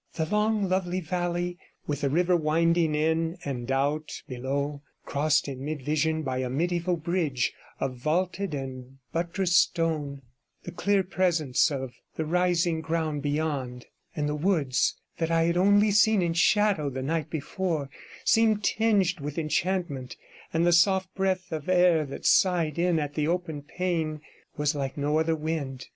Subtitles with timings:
[0.15, 5.83] The long, lovely valley, with the river winding in and out below, crossed in mid
[5.85, 10.23] vision by a mediaeval bridge of vaulted and 52 buttressed stone,
[10.63, 13.85] the clear presence of the rising ground beyond,
[14.15, 17.87] and the woods that I had only seen in shadow the night before,
[18.25, 20.17] seemed tinged with enchantment,
[20.51, 24.21] and the soft breath of air that sighed in at the opened pane
[24.57, 25.89] was like no other wind.